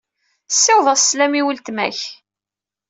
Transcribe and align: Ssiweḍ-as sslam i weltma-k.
Ssiweḍ-as 0.53 1.01
sslam 1.03 1.33
i 1.39 1.41
weltma-k. 1.45 1.99